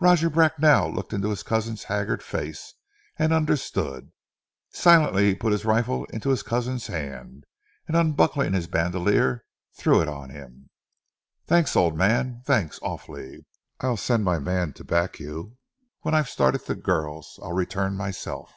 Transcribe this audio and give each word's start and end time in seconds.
Roger 0.00 0.28
Bracknell 0.28 0.92
looked 0.92 1.12
into 1.12 1.30
his 1.30 1.44
cousin's 1.44 1.84
haggard 1.84 2.24
face, 2.24 2.74
and 3.16 3.32
understood. 3.32 4.10
Silently 4.70 5.26
he 5.28 5.34
put 5.36 5.52
his 5.52 5.64
rifle 5.64 6.06
into 6.06 6.30
his 6.30 6.42
cousin's 6.42 6.88
hand, 6.88 7.44
and 7.86 7.96
unbuckling 7.96 8.52
his 8.52 8.66
bandolier, 8.66 9.44
threw 9.72 10.02
it 10.02 10.08
on 10.08 10.30
him. 10.30 10.70
"Thanks, 11.46 11.76
old 11.76 11.96
man! 11.96 12.42
Thanks, 12.44 12.80
awfully!" 12.82 13.46
"I'll 13.80 13.96
send 13.96 14.24
my 14.24 14.40
man 14.40 14.72
to 14.72 14.82
back 14.82 15.20
you, 15.20 15.36
and 15.40 15.56
when 16.00 16.14
I've 16.16 16.28
started 16.28 16.62
the 16.66 16.74
girls 16.74 17.38
I'll 17.40 17.52
return 17.52 17.94
myself." 17.96 18.52